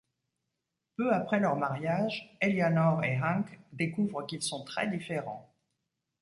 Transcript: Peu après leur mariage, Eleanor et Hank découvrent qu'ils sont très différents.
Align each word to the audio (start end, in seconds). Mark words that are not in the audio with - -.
Peu 0.97 1.13
après 1.13 1.39
leur 1.39 1.57
mariage, 1.57 2.35
Eleanor 2.41 3.03
et 3.03 3.21
Hank 3.21 3.45
découvrent 3.71 4.25
qu'ils 4.25 4.41
sont 4.41 4.63
très 4.65 4.87
différents. 4.87 5.53